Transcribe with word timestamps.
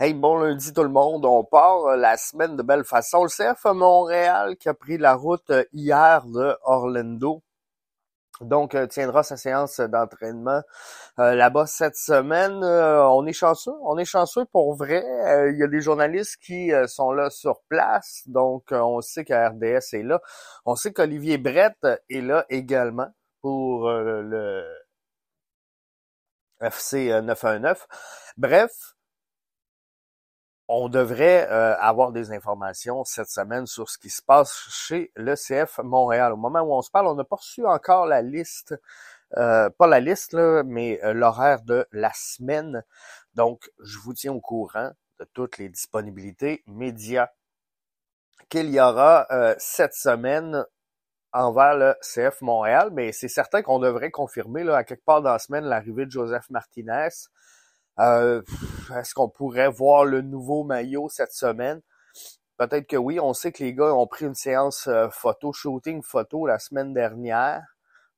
Hey, 0.00 0.14
bon 0.14 0.38
lundi 0.38 0.72
tout 0.72 0.82
le 0.82 0.88
monde, 0.88 1.26
on 1.26 1.44
part 1.44 1.84
euh, 1.86 1.96
la 1.96 2.16
semaine 2.16 2.56
de 2.56 2.62
belle 2.62 2.82
façon. 2.84 3.24
Le 3.24 3.28
CF 3.28 3.64
Montréal 3.66 4.56
qui 4.56 4.68
a 4.70 4.74
pris 4.74 4.96
la 4.96 5.14
route 5.14 5.50
euh, 5.50 5.64
hier 5.72 6.24
de 6.26 6.56
Orlando. 6.62 7.42
Donc, 8.40 8.74
euh, 8.74 8.86
tiendra 8.86 9.22
sa 9.22 9.36
séance 9.36 9.80
d'entraînement 9.80 10.62
là-bas 11.18 11.66
cette 11.66 11.96
semaine. 11.96 12.64
on 12.64 13.26
est 13.26 13.32
chanceux, 13.34 13.74
on 13.82 13.98
est 13.98 14.04
chanceux 14.06 14.46
pour 14.46 14.74
vrai. 14.74 15.04
Il 15.52 15.58
y 15.58 15.62
a 15.62 15.68
des 15.68 15.80
journalistes 15.82 16.38
qui 16.42 16.72
sont 16.88 17.12
là 17.12 17.30
sur 17.30 17.60
place. 17.68 18.22
Donc, 18.26 18.72
on 18.72 19.00
sait 19.02 19.24
que 19.24 19.34
RDS 19.34 19.94
est 19.94 20.02
là. 20.02 20.20
On 20.66 20.74
sait 20.76 20.92
qu'Olivier 20.92 21.38
Brett 21.38 21.76
est 22.10 22.20
là 22.22 22.46
également 22.48 23.08
pour 23.42 23.90
le 23.90 24.64
FC 26.60 27.20
919. 27.22 27.86
Bref, 28.38 28.72
on 30.74 30.88
devrait 30.88 31.46
euh, 31.50 31.76
avoir 31.78 32.12
des 32.12 32.32
informations 32.32 33.04
cette 33.04 33.28
semaine 33.28 33.66
sur 33.66 33.90
ce 33.90 33.98
qui 33.98 34.08
se 34.08 34.22
passe 34.22 34.52
chez 34.70 35.12
le 35.16 35.34
CF 35.34 35.78
Montréal. 35.84 36.32
Au 36.32 36.36
moment 36.36 36.60
où 36.62 36.72
on 36.72 36.80
se 36.80 36.90
parle, 36.90 37.08
on 37.08 37.14
n'a 37.14 37.24
pas 37.24 37.36
reçu 37.36 37.66
encore 37.66 38.06
la 38.06 38.22
liste, 38.22 38.74
euh, 39.36 39.68
pas 39.68 39.86
la 39.86 40.00
liste, 40.00 40.32
mais 40.32 40.98
euh, 41.04 41.12
l'horaire 41.12 41.60
de 41.62 41.86
la 41.92 42.10
semaine. 42.14 42.82
Donc, 43.34 43.70
je 43.84 43.98
vous 43.98 44.14
tiens 44.14 44.32
au 44.32 44.40
courant 44.40 44.92
de 45.20 45.26
toutes 45.34 45.58
les 45.58 45.68
disponibilités 45.68 46.62
médias 46.66 47.28
qu'il 48.48 48.70
y 48.70 48.80
aura 48.80 49.26
cette 49.58 49.94
semaine 49.94 50.64
envers 51.32 51.74
le 51.74 51.94
CF 52.02 52.40
Montréal, 52.42 52.90
mais 52.92 53.12
c'est 53.12 53.28
certain 53.28 53.62
qu'on 53.62 53.78
devrait 53.78 54.10
confirmer 54.10 54.64
là, 54.64 54.76
à 54.76 54.84
quelque 54.84 55.04
part 55.04 55.22
dans 55.22 55.32
la 55.32 55.38
semaine 55.38 55.64
l'arrivée 55.64 56.04
de 56.04 56.10
Joseph 56.10 56.50
Martinez, 56.50 57.08
euh, 57.98 58.42
est-ce 58.98 59.14
qu'on 59.14 59.28
pourrait 59.28 59.70
voir 59.70 60.04
le 60.04 60.22
nouveau 60.22 60.64
maillot 60.64 61.08
cette 61.08 61.32
semaine? 61.32 61.80
Peut-être 62.58 62.86
que 62.86 62.96
oui. 62.96 63.18
On 63.20 63.32
sait 63.32 63.52
que 63.52 63.62
les 63.64 63.74
gars 63.74 63.94
ont 63.94 64.06
pris 64.06 64.26
une 64.26 64.34
séance 64.34 64.86
euh, 64.88 65.08
photo, 65.10 65.52
shooting 65.52 66.02
photo 66.02 66.46
la 66.46 66.58
semaine 66.58 66.92
dernière 66.92 67.62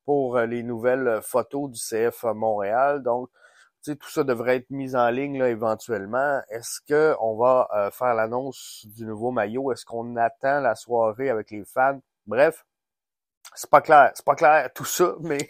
pour 0.04 0.36
euh, 0.36 0.46
les 0.46 0.62
nouvelles 0.62 1.20
photos 1.22 1.70
du 1.70 1.80
CF 1.80 2.24
Montréal. 2.34 3.02
Donc, 3.02 3.30
tout 3.84 4.10
ça 4.10 4.24
devrait 4.24 4.56
être 4.56 4.70
mis 4.70 4.96
en 4.96 5.10
ligne 5.10 5.36
éventuellement. 5.36 6.40
Est-ce 6.48 6.80
qu'on 6.88 7.36
va 7.36 7.90
faire 7.92 8.14
l'annonce 8.14 8.86
du 8.86 9.04
nouveau 9.04 9.30
maillot? 9.30 9.72
Est-ce 9.72 9.84
qu'on 9.84 10.16
attend 10.16 10.60
la 10.60 10.74
soirée 10.74 11.28
avec 11.28 11.50
les 11.50 11.64
fans? 11.66 12.00
Bref, 12.26 12.64
c'est 13.54 13.70
pas 13.70 13.80
clair. 13.80 14.10
C'est 14.14 14.24
pas 14.24 14.34
clair 14.34 14.70
tout 14.74 14.84
ça, 14.84 15.14
mais 15.20 15.48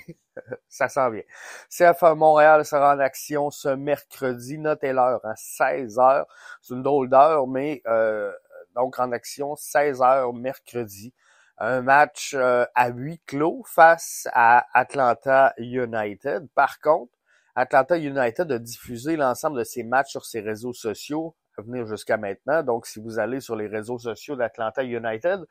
ça 0.69 0.89
s'en 0.89 1.11
vient. 1.11 1.23
CF 1.71 2.03
Montréal 2.17 2.65
sera 2.65 2.95
en 2.95 2.99
action 2.99 3.51
ce 3.51 3.69
mercredi. 3.69 4.59
Notez 4.59 4.93
l'heure, 4.93 5.21
hein, 5.25 5.35
16 5.37 5.99
heures. 5.99 6.27
C'est 6.63 6.75
une 6.75 6.83
drôle 6.83 7.09
d'heure, 7.09 7.47
mais 7.47 7.83
euh, 7.87 8.33
donc 8.75 8.99
en 8.99 9.13
action 9.13 9.57
16 9.57 10.03
heures 10.03 10.33
mercredi. 10.33 11.13
Un 11.59 11.83
match 11.83 12.35
euh, 12.35 12.67
à 12.75 12.89
huis 12.89 13.21
clos 13.27 13.63
face 13.67 14.29
à 14.33 14.67
Atlanta 14.75 15.55
United. 15.59 16.49
Par 16.55 16.81
contre, 16.81 17.13
Atlanta 17.55 17.97
United 17.97 18.51
a 18.51 18.59
diffusé 18.59 19.17
l'ensemble 19.17 19.59
de 19.59 19.65
ses 19.65 19.85
matchs 19.85 20.11
sur 20.11 20.25
ses 20.25 20.41
réseaux 20.41 20.73
sociaux 20.73 21.37
à 21.57 21.63
venir 21.63 21.87
jusqu'à 21.87 22.17
maintenant. 22.17 22.65
Donc, 22.65 22.87
si 22.87 22.99
vous 23.01 23.21
allez 23.21 23.41
sur 23.41 23.55
les 23.55 23.69
réseaux 23.69 23.99
sociaux 23.99 24.35
d'Atlanta 24.35 24.83
United, 24.83 25.47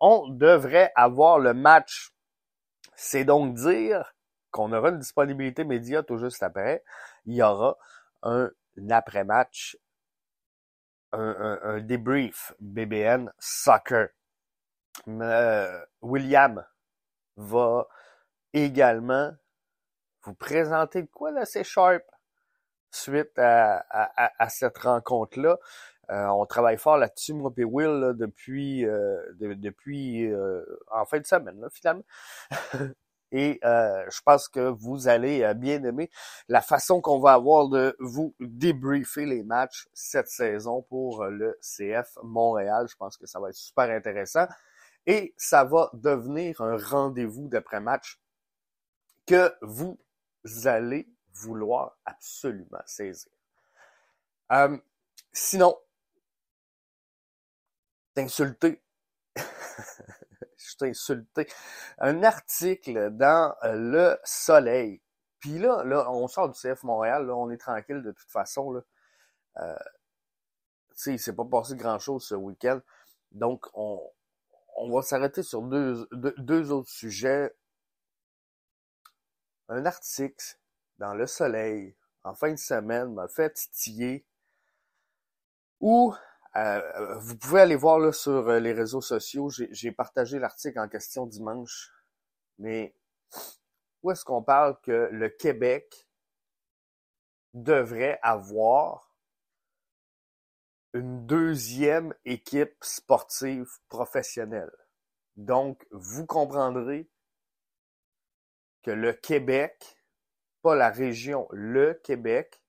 on 0.00 0.28
devrait 0.28 0.92
avoir 0.94 1.38
le 1.38 1.54
match. 1.54 2.12
C'est 2.94 3.24
donc 3.24 3.54
dire 3.54 4.14
qu'on 4.50 4.72
aura 4.72 4.90
une 4.90 4.98
disponibilité 4.98 5.64
média 5.64 6.02
tout 6.02 6.18
juste 6.18 6.42
après. 6.42 6.82
Il 7.24 7.34
y 7.34 7.42
aura 7.42 7.76
un 8.22 8.50
après-match, 8.90 9.76
un, 11.12 11.80
débrief 11.80 12.54
BBN 12.60 13.32
Soccer. 13.38 14.08
Euh, 15.08 15.84
William 16.00 16.64
va 17.36 17.86
également 18.52 19.32
vous 20.22 20.34
présenter 20.34 21.06
quoi 21.06 21.30
là, 21.30 21.44
c'est 21.44 21.64
Sharp 21.64 22.02
suite 22.90 23.38
à 23.38 24.48
cette 24.48 24.78
rencontre-là. 24.78 25.58
Euh, 26.10 26.26
on 26.26 26.46
travaille 26.46 26.78
fort 26.78 26.98
là-dessus, 26.98 27.34
moi 27.34 27.52
et 27.56 27.64
Will, 27.64 28.14
depuis, 28.16 28.86
euh, 28.86 29.20
depuis 29.40 30.24
euh, 30.26 30.64
en 30.90 31.04
fin 31.04 31.18
de 31.18 31.26
semaine, 31.26 31.66
finalement. 31.72 32.04
et 33.32 33.58
je 33.62 34.20
pense 34.24 34.48
que 34.48 34.60
vous 34.60 35.08
allez 35.08 35.52
bien 35.54 35.82
aimer 35.82 36.10
la 36.48 36.60
façon 36.60 37.00
qu'on 37.00 37.18
va 37.18 37.32
avoir 37.32 37.68
de 37.68 37.96
vous 37.98 38.34
débriefer 38.38 39.26
les 39.26 39.42
matchs 39.42 39.88
cette 39.92 40.28
saison 40.28 40.82
pour 40.82 41.24
le 41.24 41.58
CF 41.60 42.18
Montréal. 42.22 42.86
Je 42.88 42.96
pense 42.96 43.16
que 43.16 43.26
ça 43.26 43.40
va 43.40 43.48
être 43.48 43.56
super 43.56 43.90
intéressant. 43.90 44.46
Et 45.06 45.34
ça 45.36 45.64
va 45.64 45.90
devenir 45.92 46.60
un 46.60 46.76
rendez-vous 46.76 47.48
d'après-match 47.48 48.20
que 49.26 49.52
vous 49.60 49.98
allez 50.64 51.08
vouloir 51.32 51.98
absolument 52.06 52.82
saisir. 52.86 53.30
sinon, 55.32 55.76
insulté. 58.18 58.82
je 59.36 59.44
suis 60.56 60.76
insulté. 60.82 61.48
Un 61.98 62.22
article 62.22 63.10
dans 63.10 63.54
euh, 63.64 63.72
Le 63.74 64.18
Soleil. 64.24 65.02
Puis 65.40 65.58
là, 65.58 65.84
là, 65.84 66.10
on 66.10 66.26
sort 66.28 66.48
du 66.48 66.58
CF 66.58 66.82
Montréal, 66.82 67.26
là, 67.26 67.36
on 67.36 67.50
est 67.50 67.58
tranquille 67.58 68.02
de 68.02 68.12
toute 68.12 68.30
façon. 68.30 68.72
Là. 68.72 68.80
Euh, 69.58 69.76
tu 70.90 70.94
sais, 70.96 71.12
il 71.14 71.18
s'est 71.18 71.34
pas 71.34 71.44
passé 71.44 71.76
grand-chose 71.76 72.26
ce 72.26 72.34
week-end. 72.34 72.80
Donc, 73.32 73.66
on, 73.74 74.00
on 74.76 74.90
va 74.90 75.02
s'arrêter 75.02 75.42
sur 75.42 75.62
deux, 75.62 76.08
deux, 76.12 76.70
autres 76.70 76.90
sujets. 76.90 77.54
Un 79.68 79.84
article 79.84 80.58
dans 80.98 81.14
Le 81.14 81.26
Soleil 81.26 81.96
en 82.24 82.34
fin 82.34 82.52
de 82.52 82.58
semaine 82.58 83.12
m'a 83.14 83.28
fait 83.28 83.52
titiller 83.52 84.26
où 85.80 86.14
euh, 86.56 87.18
vous 87.18 87.36
pouvez 87.36 87.60
aller 87.60 87.76
voir 87.76 87.98
là, 87.98 88.12
sur 88.12 88.48
euh, 88.48 88.58
les 88.58 88.72
réseaux 88.72 89.00
sociaux. 89.00 89.50
J'ai 89.50 89.92
partagé 89.92 90.38
l'article 90.38 90.78
en 90.78 90.88
question 90.88 91.26
dimanche. 91.26 91.92
Mais 92.58 92.94
où 94.02 94.10
est-ce 94.10 94.24
qu'on 94.24 94.42
parle 94.42 94.80
que 94.80 95.08
le 95.12 95.28
Québec 95.28 96.08
devrait 97.52 98.18
avoir 98.22 99.14
une 100.94 101.26
deuxième 101.26 102.14
équipe 102.24 102.76
sportive 102.80 103.68
professionnelle? 103.88 104.72
Donc, 105.36 105.86
vous 105.90 106.24
comprendrez 106.24 107.10
que 108.82 108.90
le 108.90 109.12
Québec, 109.12 109.98
pas 110.62 110.74
la 110.74 110.88
région, 110.88 111.48
le 111.50 111.92
Québec, 111.92 112.62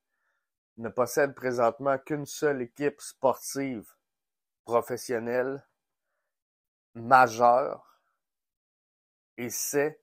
ne 0.78 0.90
possède 0.90 1.34
présentement 1.34 1.98
qu'une 1.98 2.26
seule 2.26 2.62
équipe 2.62 3.02
sportive 3.02 3.92
professionnelle 4.66 5.66
majeure 6.94 8.02
et 9.38 9.50
c'est 9.50 10.02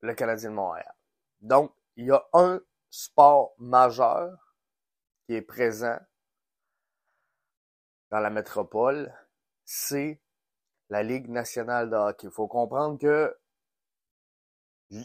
le 0.00 0.14
Canadien 0.14 0.50
de 0.50 0.54
Montréal. 0.54 0.94
Donc, 1.40 1.74
il 1.96 2.06
y 2.06 2.10
a 2.10 2.24
un 2.32 2.60
sport 2.90 3.54
majeur 3.58 4.54
qui 5.26 5.34
est 5.34 5.42
présent 5.42 5.98
dans 8.10 8.20
la 8.20 8.30
métropole, 8.30 9.12
c'est 9.64 10.20
la 10.90 11.02
Ligue 11.02 11.28
nationale 11.28 11.88
de 11.88 11.96
hockey. 11.96 12.26
Il 12.26 12.30
faut 12.30 12.48
comprendre 12.48 12.98
que 12.98 13.34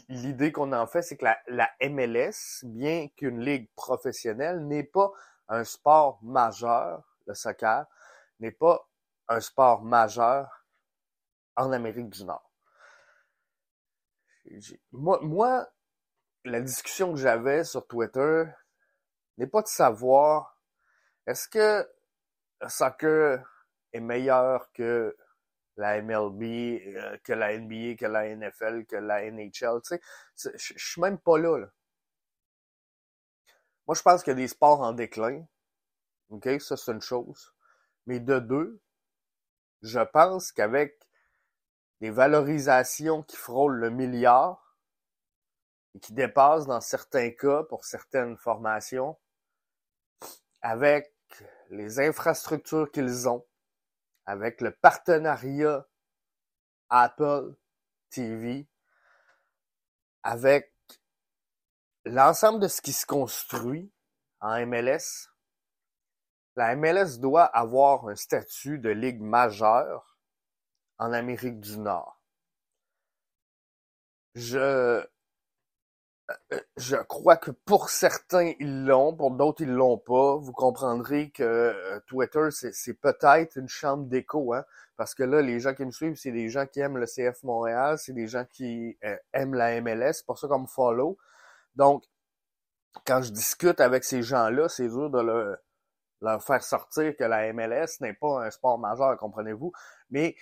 l'idée 0.08 0.52
qu'on 0.52 0.72
en 0.72 0.86
fait, 0.86 1.02
c'est 1.02 1.16
que 1.16 1.24
la, 1.46 1.70
MLS, 1.80 2.64
bien 2.64 3.08
qu'une 3.16 3.40
ligue 3.40 3.70
professionnelle, 3.74 4.66
n'est 4.66 4.84
pas 4.84 5.10
un 5.48 5.64
sport 5.64 6.18
majeur, 6.22 7.16
le 7.26 7.34
soccer, 7.34 7.86
n'est 8.40 8.52
pas 8.52 8.86
un 9.28 9.40
sport 9.40 9.82
majeur 9.82 10.64
en 11.56 11.72
Amérique 11.72 12.10
du 12.10 12.24
Nord. 12.24 12.50
Moi, 14.92 15.18
moi 15.22 15.68
la 16.44 16.60
discussion 16.60 17.12
que 17.12 17.18
j'avais 17.18 17.64
sur 17.64 17.86
Twitter 17.86 18.44
n'est 19.36 19.46
pas 19.46 19.62
de 19.62 19.68
savoir 19.68 20.58
est-ce 21.26 21.48
que 21.48 21.86
le 22.60 22.68
soccer 22.68 23.44
est 23.92 24.00
meilleur 24.00 24.72
que 24.72 25.16
la 25.78 26.02
MLB, 26.02 26.42
euh, 26.42 27.16
que 27.24 27.32
la 27.32 27.56
NBA, 27.56 27.94
que 27.96 28.06
la 28.06 28.28
NFL, 28.34 28.84
que 28.84 28.96
la 28.96 29.30
NHL. 29.30 29.80
Tu 29.82 29.98
sais, 30.34 30.52
je 30.56 30.74
suis 30.76 31.00
même 31.00 31.18
pas 31.18 31.38
là, 31.38 31.66
Moi, 33.86 33.94
je 33.94 34.02
pense 34.02 34.22
qu'il 34.22 34.32
y 34.32 34.32
a 34.32 34.36
des 34.36 34.48
sports 34.48 34.80
en 34.80 34.92
déclin. 34.92 35.46
OK, 36.30 36.48
ça, 36.60 36.76
c'est 36.76 36.92
une 36.92 37.00
chose. 37.00 37.54
Mais 38.06 38.20
de 38.20 38.38
deux, 38.38 38.82
je 39.82 40.00
pense 40.00 40.52
qu'avec 40.52 40.98
des 42.00 42.10
valorisations 42.10 43.22
qui 43.22 43.36
frôlent 43.36 43.78
le 43.78 43.90
milliard 43.90 44.76
et 45.94 46.00
qui 46.00 46.12
dépassent 46.12 46.66
dans 46.66 46.80
certains 46.80 47.30
cas 47.30 47.62
pour 47.64 47.84
certaines 47.84 48.36
formations, 48.36 49.16
avec 50.60 51.14
les 51.70 52.00
infrastructures 52.00 52.90
qu'ils 52.90 53.28
ont, 53.28 53.46
avec 54.28 54.60
le 54.60 54.72
partenariat 54.72 55.88
Apple 56.90 57.54
TV, 58.10 58.68
avec 60.22 60.70
l'ensemble 62.04 62.60
de 62.60 62.68
ce 62.68 62.82
qui 62.82 62.92
se 62.92 63.06
construit 63.06 63.90
en 64.40 64.66
MLS, 64.66 65.30
la 66.56 66.76
MLS 66.76 67.18
doit 67.18 67.46
avoir 67.46 68.06
un 68.06 68.16
statut 68.16 68.78
de 68.78 68.90
ligue 68.90 69.22
majeure 69.22 70.18
en 70.98 71.14
Amérique 71.14 71.60
du 71.60 71.78
Nord. 71.78 72.20
Je 74.34 75.06
je 76.76 76.96
crois 76.96 77.36
que 77.36 77.50
pour 77.50 77.90
certains, 77.90 78.52
ils 78.58 78.84
l'ont, 78.84 79.14
pour 79.14 79.30
d'autres, 79.32 79.62
ils 79.62 79.70
l'ont 79.70 79.98
pas. 79.98 80.36
Vous 80.36 80.52
comprendrez 80.52 81.30
que 81.30 81.42
euh, 81.42 82.00
Twitter, 82.06 82.48
c'est 82.50 82.94
peut-être 82.94 83.56
une 83.56 83.68
chambre 83.68 84.06
d'écho, 84.06 84.54
hein, 84.54 84.64
parce 84.96 85.14
que 85.14 85.22
là, 85.22 85.42
les 85.42 85.60
gens 85.60 85.74
qui 85.74 85.84
me 85.84 85.90
suivent, 85.90 86.16
c'est 86.16 86.32
des 86.32 86.48
gens 86.48 86.66
qui 86.66 86.80
aiment 86.80 86.96
le 86.96 87.06
CF 87.06 87.42
Montréal, 87.42 87.98
c'est 87.98 88.14
des 88.14 88.26
gens 88.26 88.44
qui 88.50 88.96
euh, 89.04 89.16
aiment 89.34 89.54
la 89.54 89.80
MLS, 89.80 90.14
c'est 90.14 90.26
pour 90.26 90.38
ça 90.38 90.48
qu'on 90.48 90.60
me 90.60 90.66
follow. 90.66 91.18
Donc, 91.76 92.04
quand 93.06 93.22
je 93.22 93.30
discute 93.30 93.80
avec 93.80 94.04
ces 94.04 94.22
gens-là, 94.22 94.68
c'est 94.68 94.88
dur 94.88 95.10
de 95.10 95.20
leur, 95.20 95.58
leur 96.22 96.42
faire 96.42 96.62
sortir 96.62 97.14
que 97.16 97.24
la 97.24 97.52
MLS 97.52 98.00
n'est 98.00 98.14
pas 98.14 98.44
un 98.46 98.50
sport 98.50 98.78
majeur, 98.78 99.16
comprenez-vous? 99.18 99.72
Mais 100.10 100.34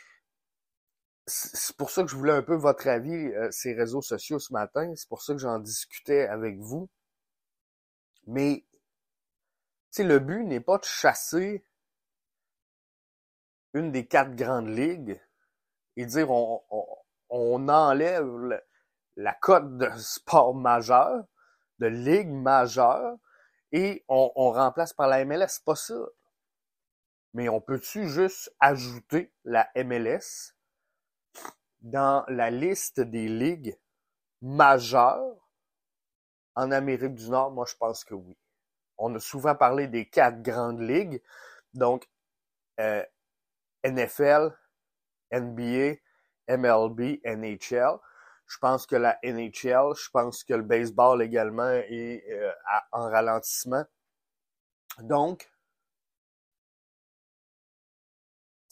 c'est 1.27 1.77
pour 1.77 1.91
ça 1.91 2.03
que 2.05 2.09
je 2.09 2.17
voulais 2.17 2.33
un 2.33 2.43
peu 2.43 2.55
votre 2.55 2.87
avis, 2.89 3.13
euh, 3.13 3.51
ces 3.51 3.75
réseaux 3.75 4.03
sociaux 4.03 4.39
ce 4.39 4.53
matin. 4.53 4.95
C'est 4.97 5.09
pour 5.09 5.23
ça 5.23 5.33
que 5.35 5.41
j'en 5.41 5.59
discutais 5.59 6.27
avec 6.29 6.59
vous. 6.59 6.89
Mais, 8.27 8.65
tu 9.93 10.05
le 10.05 10.19
but 10.19 10.45
n'est 10.45 10.61
pas 10.61 10.79
de 10.79 10.85
chasser 10.85 11.65
une 13.75 13.93
des 13.93 14.07
quatre 14.07 14.35
grandes 14.37 14.69
ligues 14.69 15.21
et 15.97 16.07
dire 16.07 16.31
on, 16.31 16.63
on, 17.31 17.69
enlève 17.69 18.63
la 19.17 19.35
cote 19.35 19.77
de 19.79 19.91
sport 19.97 20.55
majeur, 20.55 21.25
de 21.79 21.87
ligue 21.87 22.31
majeure, 22.31 23.17
et 23.73 24.05
on, 24.09 24.33
on 24.37 24.53
remplace 24.53 24.93
par 24.93 25.09
la 25.09 25.25
MLS. 25.25 25.49
C'est 25.49 25.65
pas 25.65 25.77
ça. 25.77 25.95
Mais 27.35 27.49
on 27.49 27.61
peut-tu 27.61 28.09
juste 28.09 28.55
ajouter 28.61 29.33
la 29.45 29.69
MLS 29.77 30.56
dans 31.87 32.25
la 32.29 32.51
liste 32.51 33.01
des 33.01 33.29
ligues 33.29 33.79
majeures 34.43 35.37
en 36.57 36.73
Amérique 36.73 37.15
du 37.15 37.31
Nord? 37.31 37.53
Moi, 37.53 37.65
je 37.69 37.77
pense 37.77 38.05
que 38.05 38.15
oui. 38.15 38.37
On 38.99 39.15
a 39.15 39.21
souvent 39.21 39.55
parlé 39.55 39.87
des 39.87 40.09
quatre 40.09 40.43
grandes 40.43 40.81
ligues, 40.81 41.23
donc 41.75 42.09
euh, 42.81 43.05
NFL, 43.85 44.51
NBA, 45.33 45.99
MLB, 46.49 47.21
NHL. 47.25 47.99
Je 48.47 48.59
pense 48.59 48.87
que 48.87 48.97
la 48.97 49.19
NHL, 49.23 49.95
je 49.95 50.11
pense 50.11 50.43
que 50.43 50.55
le 50.55 50.63
baseball 50.63 51.23
également 51.23 51.71
est 51.71 52.25
euh, 52.31 52.53
en 52.93 53.11
ralentissement. 53.11 53.85
Donc, 55.01 55.53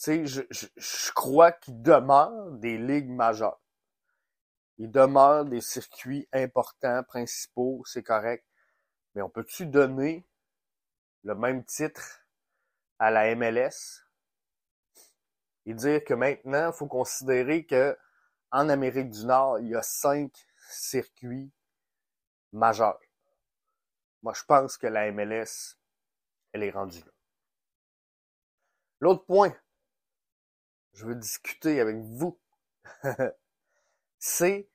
je, 0.06 1.12
crois 1.12 1.52
qu'il 1.52 1.82
demeure 1.82 2.52
des 2.52 2.78
ligues 2.78 3.10
majeures. 3.10 3.60
Il 4.78 4.90
demeure 4.90 5.44
des 5.44 5.60
circuits 5.60 6.28
importants, 6.32 7.02
principaux, 7.04 7.82
c'est 7.86 8.02
correct. 8.02 8.44
Mais 9.14 9.22
on 9.22 9.30
peut-tu 9.30 9.66
donner 9.66 10.26
le 11.22 11.34
même 11.34 11.64
titre 11.64 12.26
à 12.98 13.10
la 13.10 13.34
MLS 13.34 14.04
et 15.66 15.74
dire 15.74 16.04
que 16.04 16.14
maintenant, 16.14 16.70
il 16.70 16.76
faut 16.76 16.86
considérer 16.86 17.64
que 17.64 17.96
en 18.50 18.68
Amérique 18.68 19.10
du 19.10 19.24
Nord, 19.24 19.58
il 19.60 19.68
y 19.68 19.74
a 19.74 19.82
cinq 19.82 20.32
circuits 20.70 21.50
majeurs. 22.52 23.00
Moi, 24.22 24.32
je 24.34 24.44
pense 24.44 24.76
que 24.76 24.86
la 24.86 25.10
MLS, 25.10 25.76
elle 26.52 26.62
est 26.62 26.70
rendue 26.70 27.00
là. 27.00 27.12
L'autre 29.00 29.24
point 29.24 29.54
je 30.94 31.06
veux 31.06 31.14
discuter 31.14 31.80
avec 31.80 31.96
vous, 31.96 32.38
c'est 34.18 34.68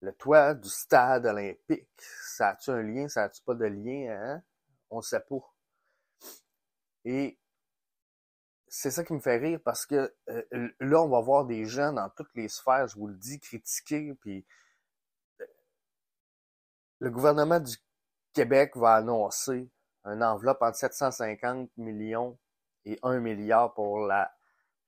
le 0.00 0.12
toit 0.12 0.54
du 0.54 0.68
stade 0.68 1.26
olympique. 1.26 1.88
Ça 1.98 2.50
a-tu 2.50 2.70
un 2.70 2.82
lien, 2.82 3.08
ça 3.08 3.24
a-tu 3.24 3.42
pas 3.42 3.54
de 3.54 3.66
lien, 3.66 4.10
hein? 4.10 4.42
On 4.90 4.98
ne 4.98 5.02
sait 5.02 5.20
pas. 5.20 5.54
Et 7.04 7.38
c'est 8.66 8.90
ça 8.90 9.04
qui 9.04 9.12
me 9.12 9.20
fait 9.20 9.36
rire 9.36 9.60
parce 9.64 9.86
que 9.86 10.14
euh, 10.28 10.68
là, 10.80 11.02
on 11.02 11.08
va 11.08 11.20
voir 11.20 11.44
des 11.44 11.64
gens 11.66 11.92
dans 11.92 12.08
toutes 12.10 12.34
les 12.34 12.48
sphères, 12.48 12.86
je 12.88 12.96
vous 12.96 13.08
le 13.08 13.16
dis, 13.16 13.40
critiquer, 13.40 14.14
puis 14.20 14.46
euh, 15.40 15.46
le 17.00 17.10
gouvernement 17.10 17.60
du 17.60 17.76
Québec 18.32 18.76
va 18.76 18.94
annoncer 18.94 19.70
une 20.04 20.22
enveloppe 20.22 20.62
entre 20.62 20.78
750 20.78 21.70
millions 21.76 22.38
et 22.84 22.98
1 23.02 23.20
milliard 23.20 23.74
pour 23.74 24.00
la 24.06 24.32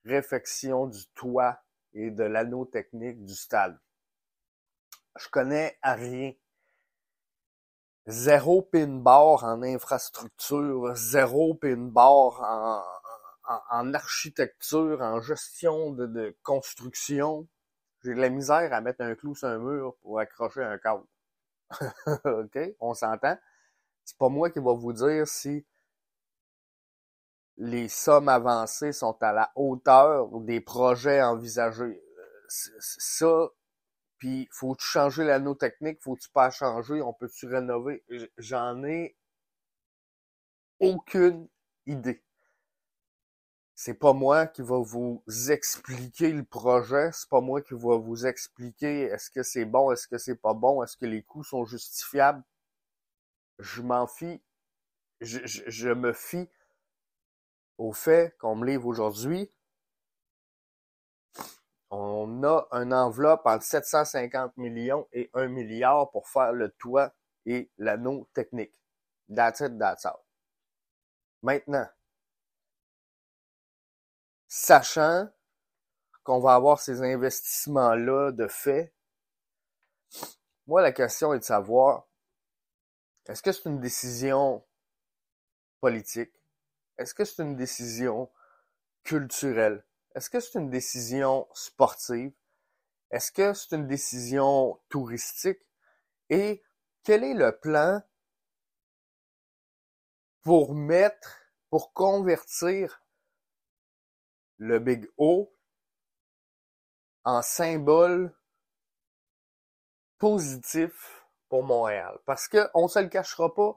réfection 0.04 0.86
du 0.86 1.06
toit 1.14 1.58
et 1.94 2.10
de 2.10 2.24
l'anneau 2.24 2.64
technique 2.64 3.24
du 3.24 3.34
stade. 3.34 3.78
Je 5.18 5.28
connais 5.28 5.78
à 5.82 5.94
rien. 5.94 6.32
Zéro 8.06 8.62
pin 8.62 8.86
bar 8.86 9.44
en 9.44 9.62
infrastructure, 9.62 10.94
zéro 10.94 11.54
pin 11.54 11.76
bar 11.76 12.84
en, 13.70 13.94
architecture, 13.94 15.00
en 15.00 15.20
gestion 15.20 15.92
de, 15.92 16.06
de 16.06 16.36
construction. 16.42 17.46
J'ai 18.02 18.14
de 18.14 18.20
la 18.20 18.30
misère 18.30 18.72
à 18.72 18.80
mettre 18.80 19.02
un 19.02 19.14
clou 19.14 19.34
sur 19.34 19.48
un 19.48 19.58
mur 19.58 19.94
pour 20.02 20.18
accrocher 20.18 20.62
un 20.62 20.78
câble. 20.78 21.04
OK? 22.24 22.58
On 22.80 22.94
s'entend? 22.94 23.38
C'est 24.04 24.18
pas 24.18 24.28
moi 24.28 24.50
qui 24.50 24.58
va 24.58 24.72
vous 24.72 24.92
dire 24.92 25.28
si 25.28 25.64
les 27.62 27.88
sommes 27.88 28.28
avancées 28.28 28.92
sont 28.92 29.16
à 29.22 29.32
la 29.32 29.52
hauteur 29.54 30.28
des 30.40 30.60
projets 30.60 31.22
envisagés. 31.22 32.02
Ça, 32.48 33.50
puis 34.18 34.48
faut-tu 34.50 34.84
changer 34.84 35.22
l'anneau 35.22 35.54
technique, 35.54 36.02
faut-tu 36.02 36.28
pas 36.30 36.50
changer, 36.50 37.00
on 37.02 37.12
peut-tu 37.12 37.46
rénover? 37.46 38.04
J'en 38.36 38.82
ai 38.82 39.16
aucune 40.80 41.48
idée. 41.86 42.24
C'est 43.76 43.94
pas 43.94 44.12
moi 44.12 44.48
qui 44.48 44.62
va 44.62 44.78
vous 44.78 45.22
expliquer 45.48 46.32
le 46.32 46.44
projet, 46.44 47.10
c'est 47.12 47.28
pas 47.28 47.40
moi 47.40 47.62
qui 47.62 47.74
va 47.74 47.96
vous 47.96 48.26
expliquer 48.26 49.02
est-ce 49.02 49.30
que 49.30 49.44
c'est 49.44 49.66
bon, 49.66 49.92
est-ce 49.92 50.08
que 50.08 50.18
c'est 50.18 50.34
pas 50.36 50.52
bon, 50.52 50.82
est-ce 50.82 50.96
que 50.96 51.06
les 51.06 51.22
coûts 51.22 51.44
sont 51.44 51.64
justifiables. 51.64 52.42
Je 53.60 53.82
m'en 53.82 54.08
fie, 54.08 54.42
je, 55.20 55.38
je 55.44 55.90
me 55.90 56.12
fie 56.12 56.48
au 57.82 57.92
fait 57.92 58.36
qu'on 58.38 58.54
me 58.54 58.64
livre 58.64 58.86
aujourd'hui, 58.86 59.50
on 61.90 62.44
a 62.44 62.68
une 62.70 62.94
enveloppe 62.94 63.44
entre 63.44 63.64
750 63.64 64.56
millions 64.56 65.08
et 65.12 65.30
1 65.34 65.48
milliard 65.48 66.08
pour 66.12 66.28
faire 66.28 66.52
le 66.52 66.70
toit 66.70 67.12
et 67.44 67.72
l'anneau 67.78 68.28
technique. 68.34 68.80
That's 69.34 69.60
it, 69.60 69.76
that's. 69.78 70.06
Maintenant, 71.42 71.88
sachant 74.46 75.28
qu'on 76.22 76.38
va 76.38 76.54
avoir 76.54 76.78
ces 76.78 77.02
investissements-là 77.02 78.30
de 78.30 78.46
fait, 78.46 78.94
moi, 80.68 80.82
la 80.82 80.92
question 80.92 81.34
est 81.34 81.40
de 81.40 81.44
savoir, 81.44 82.06
est-ce 83.26 83.42
que 83.42 83.50
c'est 83.50 83.68
une 83.68 83.80
décision 83.80 84.64
politique? 85.80 86.41
Est-ce 86.98 87.14
que 87.14 87.24
c'est 87.24 87.42
une 87.42 87.56
décision 87.56 88.30
culturelle? 89.02 89.84
Est-ce 90.14 90.30
que 90.30 90.40
c'est 90.40 90.58
une 90.58 90.70
décision 90.70 91.48
sportive? 91.54 92.32
Est-ce 93.10 93.32
que 93.32 93.54
c'est 93.54 93.76
une 93.76 93.86
décision 93.86 94.80
touristique? 94.88 95.60
Et 96.30 96.62
quel 97.02 97.24
est 97.24 97.34
le 97.34 97.58
plan 97.58 98.02
pour 100.42 100.74
mettre, 100.74 101.38
pour 101.70 101.92
convertir 101.92 103.02
le 104.58 104.78
Big 104.78 105.08
O 105.16 105.52
en 107.24 107.42
symbole 107.42 108.34
positif 110.18 111.26
pour 111.48 111.64
Montréal? 111.64 112.18
Parce 112.26 112.48
qu'on 112.48 112.84
ne 112.84 112.88
se 112.88 112.98
le 112.98 113.08
cachera 113.08 113.52
pas, 113.54 113.74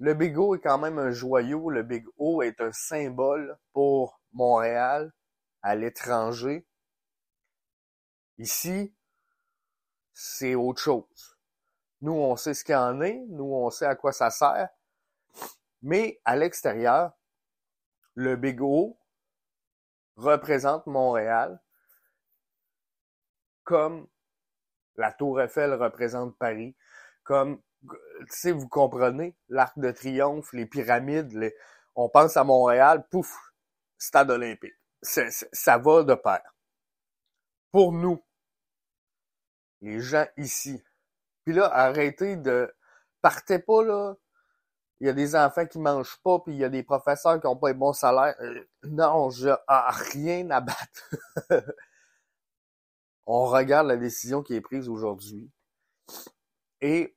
le 0.00 0.14
Big 0.14 0.36
O 0.38 0.54
est 0.54 0.60
quand 0.60 0.78
même 0.78 0.98
un 0.98 1.10
joyau. 1.10 1.68
Le 1.68 1.82
Big 1.82 2.06
O 2.16 2.40
est 2.42 2.60
un 2.62 2.72
symbole 2.72 3.58
pour 3.72 4.20
Montréal 4.32 5.12
à 5.60 5.74
l'étranger. 5.76 6.66
Ici, 8.38 8.94
c'est 10.14 10.54
autre 10.54 10.80
chose. 10.80 11.38
Nous, 12.00 12.12
on 12.14 12.34
sait 12.36 12.54
ce 12.54 12.64
qu'il 12.64 12.74
en 12.76 13.02
est. 13.02 13.22
Nous, 13.28 13.44
on 13.44 13.68
sait 13.68 13.84
à 13.84 13.94
quoi 13.94 14.12
ça 14.12 14.30
sert. 14.30 14.70
Mais 15.82 16.18
à 16.24 16.34
l'extérieur, 16.34 17.12
le 18.14 18.36
Big 18.36 18.62
O 18.62 18.98
représente 20.16 20.86
Montréal 20.86 21.60
comme 23.64 24.08
la 24.96 25.12
Tour 25.12 25.42
Eiffel 25.42 25.74
représente 25.74 26.36
Paris, 26.38 26.74
comme, 27.22 27.60
sais, 28.28 28.52
vous 28.52 28.68
comprenez, 28.68 29.36
l'Arc 29.48 29.78
de 29.78 29.90
Triomphe, 29.90 30.52
les 30.52 30.66
pyramides, 30.66 31.32
les... 31.32 31.54
on 31.94 32.08
pense 32.08 32.36
à 32.36 32.44
Montréal, 32.44 33.06
pouf, 33.10 33.32
stade 33.98 34.30
olympique. 34.30 34.74
ça 35.02 35.78
va 35.78 36.02
de 36.02 36.14
pair. 36.14 36.42
Pour 37.72 37.92
nous, 37.92 38.22
les 39.80 40.00
gens 40.00 40.26
ici. 40.36 40.82
Puis 41.44 41.54
là, 41.54 41.66
arrêtez 41.72 42.36
de... 42.36 42.74
Partez 43.22 43.58
pas, 43.58 43.82
là. 43.84 44.14
Il 45.00 45.06
y 45.06 45.10
a 45.10 45.14
des 45.14 45.34
enfants 45.34 45.66
qui 45.66 45.78
mangent 45.78 46.18
pas, 46.22 46.40
puis 46.40 46.52
il 46.54 46.58
y 46.58 46.64
a 46.64 46.68
des 46.68 46.82
professeurs 46.82 47.40
qui 47.40 47.46
ont 47.46 47.56
pas 47.56 47.70
un 47.70 47.74
bon 47.74 47.92
salaire. 47.92 48.34
Euh, 48.40 48.68
non, 48.84 49.30
je 49.30 49.48
rien 50.12 50.50
à 50.50 50.60
battre. 50.60 51.14
On 53.26 53.46
regarde 53.46 53.86
la 53.86 53.96
décision 53.96 54.42
qui 54.42 54.54
est 54.54 54.60
prise 54.60 54.88
aujourd'hui. 54.88 55.50
Et 56.80 57.16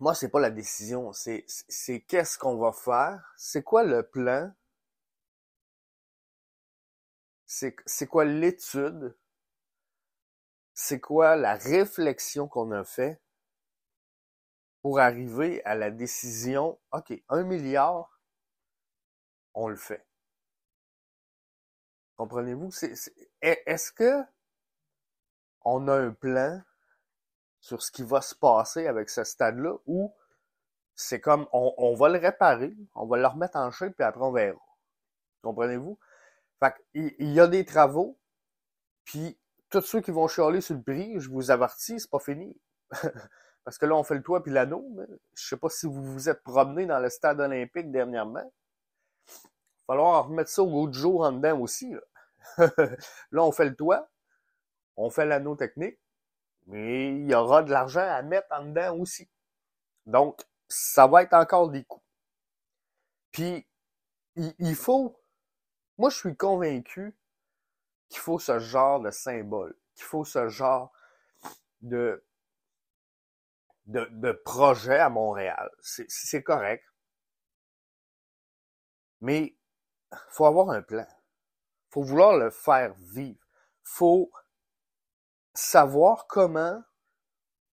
moi, 0.00 0.14
c'est 0.14 0.30
pas 0.30 0.40
la 0.40 0.50
décision, 0.50 1.12
c'est 1.12 1.44
qu'est-ce 2.08 2.38
qu'on 2.38 2.56
va 2.56 2.72
faire, 2.72 3.34
c'est 3.36 3.62
quoi 3.62 3.84
le 3.84 4.02
plan, 4.02 4.50
c'est 7.46 7.76
c'est 7.84 8.06
quoi 8.06 8.24
l'étude, 8.24 9.16
c'est 10.72 11.00
quoi 11.00 11.36
la 11.36 11.54
réflexion 11.54 12.48
qu'on 12.48 12.70
a 12.72 12.82
fait 12.84 13.20
pour 14.80 15.00
arriver 15.00 15.62
à 15.64 15.74
la 15.74 15.90
décision, 15.90 16.80
OK, 16.92 17.12
un 17.28 17.42
milliard, 17.42 18.20
on 19.52 19.68
le 19.68 19.76
fait. 19.76 20.06
Comprenez-vous? 22.16 22.70
Est-ce 23.42 23.92
que 23.92 24.22
on 25.62 25.88
a 25.88 25.94
un 25.94 26.12
plan 26.12 26.62
sur 27.60 27.82
ce 27.82 27.92
qui 27.92 28.02
va 28.02 28.20
se 28.20 28.34
passer 28.34 28.86
avec 28.86 29.10
ce 29.10 29.24
stade-là 29.24 29.76
ou 29.86 30.14
c'est 30.94 31.20
comme 31.20 31.46
on, 31.52 31.94
va 31.94 32.08
le 32.10 32.18
réparer, 32.18 32.76
on 32.94 33.06
va 33.06 33.16
le 33.16 33.26
remettre 33.26 33.56
en 33.56 33.70
shape, 33.70 33.94
puis 33.94 34.04
après 34.04 34.22
on 34.22 34.32
verra. 34.32 34.58
Comprenez-vous? 35.42 35.98
Fait 36.58 36.74
il, 36.92 37.32
y 37.32 37.40
a 37.40 37.46
des 37.46 37.64
travaux, 37.64 38.18
puis 39.04 39.38
tous 39.70 39.80
ceux 39.80 40.02
qui 40.02 40.10
vont 40.10 40.28
chialer 40.28 40.60
sur 40.60 40.74
le 40.74 40.82
prix, 40.82 41.18
je 41.18 41.30
vous 41.30 41.50
avertis, 41.50 42.00
c'est 42.00 42.10
pas 42.10 42.18
fini. 42.18 42.54
Parce 43.64 43.78
que 43.78 43.86
là, 43.86 43.94
on 43.94 44.02
fait 44.02 44.14
le 44.14 44.22
toit 44.22 44.42
puis 44.42 44.52
l'anneau. 44.52 44.84
Je 45.34 45.48
sais 45.48 45.56
pas 45.56 45.68
si 45.68 45.86
vous 45.86 46.02
vous 46.02 46.28
êtes 46.28 46.42
promené 46.42 46.86
dans 46.86 46.98
le 46.98 47.08
stade 47.08 47.40
olympique 47.40 47.90
dernièrement. 47.90 48.52
Il 49.28 49.32
va 49.88 49.94
falloir 49.94 50.26
remettre 50.26 50.50
ça 50.50 50.62
au 50.62 50.66
goût 50.66 50.88
du 50.88 50.98
jour 50.98 51.22
en 51.22 51.32
dedans 51.32 51.58
aussi. 51.60 51.92
Là, 51.92 52.68
là 53.30 53.42
on 53.42 53.52
fait 53.52 53.66
le 53.66 53.74
toit, 53.74 54.08
on 54.96 55.08
fait 55.08 55.24
l'anneau 55.24 55.56
technique, 55.56 55.98
mais 56.70 57.08
il 57.16 57.28
y 57.28 57.34
aura 57.34 57.64
de 57.64 57.70
l'argent 57.70 58.00
à 58.00 58.22
mettre 58.22 58.46
en 58.52 58.64
dedans 58.64 58.96
aussi. 58.96 59.28
Donc, 60.06 60.40
ça 60.68 61.08
va 61.08 61.24
être 61.24 61.34
encore 61.34 61.68
des 61.68 61.84
coûts. 61.84 62.02
Puis, 63.32 63.66
il, 64.36 64.76
faut, 64.76 65.20
moi 65.98 66.10
je 66.10 66.16
suis 66.16 66.36
convaincu 66.36 67.16
qu'il 68.08 68.20
faut 68.20 68.38
ce 68.38 68.60
genre 68.60 69.00
de 69.00 69.10
symbole, 69.10 69.76
qu'il 69.94 70.04
faut 70.04 70.24
ce 70.24 70.48
genre 70.48 70.92
de, 71.80 72.24
de, 73.86 74.06
de 74.12 74.32
projet 74.32 74.98
à 74.98 75.08
Montréal. 75.08 75.70
C'est 75.82 76.42
correct. 76.44 76.84
Mais 79.20 79.56
faut 80.30 80.46
avoir 80.46 80.70
un 80.70 80.82
plan. 80.82 81.06
faut 81.90 82.02
vouloir 82.02 82.36
le 82.36 82.50
faire 82.50 82.94
vivre. 82.94 83.44
faut 83.82 84.30
savoir 85.54 86.26
comment 86.26 86.82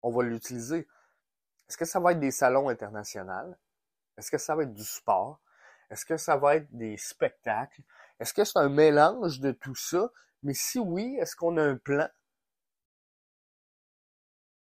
on 0.03 0.11
va 0.11 0.23
l'utiliser. 0.23 0.89
Est-ce 1.69 1.77
que 1.77 1.85
ça 1.85 2.01
va 2.01 2.13
être 2.13 2.21
des 2.21 2.31
salons 2.31 2.69
internationaux? 2.69 3.55
Est-ce 4.17 4.31
que 4.31 4.39
ça 4.39 4.55
va 4.55 4.63
être 4.63 4.75
du 4.75 4.85
sport? 4.85 5.41
Est-ce 5.91 6.05
que 6.05 6.17
ça 6.17 6.37
va 6.37 6.57
être 6.57 6.69
des 6.73 6.97
spectacles? 6.97 7.83
Est-ce 8.21 8.33
que 8.33 8.45
c'est 8.45 8.59
un 8.59 8.69
mélange 8.69 9.41
de 9.41 9.53
tout 9.53 9.75
ça? 9.75 10.11
Mais 10.43 10.55
si 10.55 10.79
oui, 10.79 11.17
est-ce 11.21 11.37
qu'on 11.37 11.57
a 11.57 11.63
un 11.63 11.77
plan? 11.77 12.09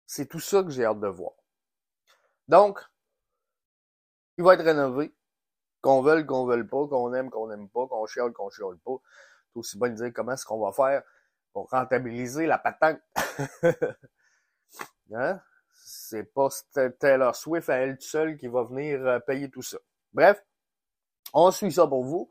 C'est 0.05 0.27
tout 0.27 0.39
ça 0.39 0.63
que 0.63 0.69
j'ai 0.69 0.85
hâte 0.85 0.99
de 0.99 1.07
voir. 1.07 1.33
Donc, 2.47 2.79
il 4.37 4.43
va 4.43 4.55
être 4.55 4.63
rénové. 4.63 5.15
Qu'on 5.81 6.01
veuille, 6.01 6.25
qu'on 6.25 6.45
veuille 6.45 6.67
pas, 6.67 6.87
qu'on 6.87 7.13
aime, 7.13 7.29
qu'on 7.31 7.49
aime 7.49 7.69
pas, 7.69 7.87
qu'on 7.87 8.05
chiale, 8.05 8.33
qu'on 8.33 8.49
chiale 8.49 8.77
pas. 8.79 8.97
C'est 9.47 9.59
aussi 9.59 9.79
bien 9.79 9.89
de 9.89 9.95
dire 9.95 10.11
comment 10.13 10.33
est-ce 10.33 10.45
qu'on 10.45 10.59
va 10.59 10.71
faire 10.71 11.03
pour 11.53 11.69
rentabiliser 11.69 12.45
la 12.45 12.57
patente. 12.57 12.99
hein? 15.13 15.39
C'est 15.73 16.23
pas 16.33 16.49
Taylor 16.99 17.35
Swift 17.35 17.69
à 17.69 17.77
elle 17.77 17.97
seule 17.99 18.37
qui 18.37 18.47
va 18.47 18.63
venir 18.63 19.05
euh, 19.05 19.19
payer 19.19 19.49
tout 19.49 19.61
ça. 19.61 19.77
Bref, 20.13 20.43
on 21.33 21.51
suit 21.51 21.71
ça 21.71 21.87
pour 21.87 22.03
vous. 22.03 22.29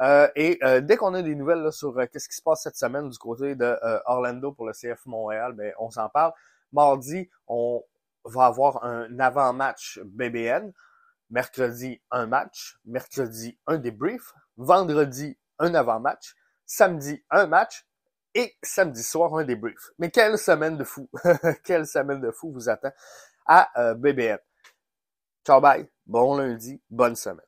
Euh, 0.00 0.28
et 0.34 0.58
euh, 0.62 0.80
dès 0.80 0.96
qu'on 0.96 1.14
a 1.14 1.22
des 1.22 1.34
nouvelles 1.34 1.72
sur 1.72 1.94
qu'est-ce 2.12 2.28
qui 2.28 2.36
se 2.36 2.42
passe 2.42 2.62
cette 2.62 2.76
semaine 2.76 3.08
du 3.08 3.18
côté 3.18 3.54
de 3.54 3.76
Orlando 4.06 4.52
pour 4.52 4.66
le 4.66 4.72
CF 4.72 5.06
Montréal, 5.06 5.52
ben 5.52 5.72
on 5.78 5.90
s'en 5.90 6.08
parle. 6.08 6.32
Mardi, 6.72 7.30
on 7.46 7.82
va 8.24 8.46
avoir 8.46 8.84
un 8.84 9.18
avant-match 9.18 10.00
BBN. 10.04 10.72
Mercredi, 11.30 12.00
un 12.10 12.26
match. 12.26 12.78
Mercredi, 12.84 13.58
un 13.66 13.78
débrief. 13.78 14.32
Vendredi, 14.56 15.36
un 15.58 15.74
avant-match. 15.74 16.34
Samedi, 16.66 17.24
un 17.30 17.46
match 17.46 17.86
et 18.36 18.54
samedi 18.62 19.02
soir, 19.02 19.34
un 19.34 19.44
débrief. 19.44 19.92
Mais 19.98 20.10
quelle 20.10 20.38
semaine 20.38 20.76
de 20.76 20.84
fou! 20.84 21.08
quelle 21.64 21.86
semaine 21.86 22.20
de 22.20 22.30
fou 22.30 22.52
vous 22.52 22.68
attend 22.68 22.92
à 23.46 23.70
euh, 23.80 23.94
BBN. 23.94 24.38
Ciao, 25.46 25.60
bye. 25.60 25.88
Bon 26.04 26.36
lundi, 26.36 26.80
bonne 26.90 27.16
semaine. 27.16 27.45